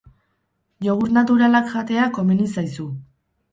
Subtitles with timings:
[0.87, 2.91] Jogurt naturalak jatea komeni zaizu.